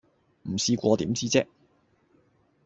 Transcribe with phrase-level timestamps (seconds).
[0.49, 1.45] 唔試過點知啫